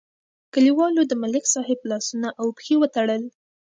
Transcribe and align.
کلیوالو 0.53 1.01
د 1.07 1.13
ملک 1.21 1.45
صاحب 1.53 1.79
لاسونه 1.89 2.29
او 2.39 2.47
پښې 2.57 2.75
وتړل. 2.81 3.23